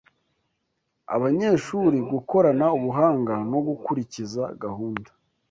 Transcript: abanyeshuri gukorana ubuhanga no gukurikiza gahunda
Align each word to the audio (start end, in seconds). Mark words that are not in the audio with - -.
abanyeshuri 1.15 1.97
gukorana 2.11 2.65
ubuhanga 2.77 3.35
no 3.51 3.59
gukurikiza 3.67 4.43
gahunda 4.63 5.09